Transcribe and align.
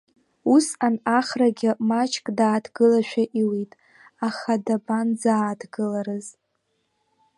Усҟан 0.53 0.95
Ахрагьы 1.17 1.71
маҷк 1.89 2.25
дааҭгылашәа 2.37 3.23
иуит, 3.41 3.71
аха 4.27 4.53
дабанӡааҭгыларыз! 4.65 6.27